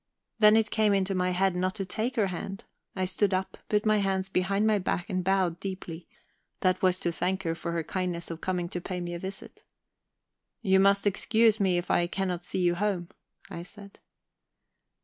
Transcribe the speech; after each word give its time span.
Then 0.39 0.57
it 0.57 0.71
came 0.71 0.95
into 0.95 1.13
my 1.13 1.29
head 1.29 1.55
not 1.55 1.75
to 1.75 1.85
take 1.85 2.15
her 2.15 2.25
hand. 2.25 2.63
I 2.95 3.05
stood 3.05 3.35
up, 3.35 3.59
put 3.69 3.85
my 3.85 3.97
hands 3.97 4.29
behind 4.29 4.65
my 4.65 4.79
back, 4.79 5.11
and 5.11 5.23
bowed 5.23 5.59
deeply; 5.59 6.07
that 6.61 6.81
was 6.81 6.97
to 7.01 7.11
thank 7.11 7.43
her 7.43 7.53
for 7.53 7.71
her 7.73 7.83
kindness 7.83 8.31
in 8.31 8.37
coming 8.37 8.67
to 8.69 8.81
pay 8.81 8.99
me 8.99 9.13
a 9.13 9.19
visit. 9.19 9.61
"You 10.63 10.79
must 10.79 11.05
excuse 11.05 11.59
me 11.59 11.77
if 11.77 11.91
I 11.91 12.07
cannot 12.07 12.43
see 12.43 12.61
you 12.61 12.73
home," 12.73 13.09
I 13.47 13.61
said. 13.61 13.99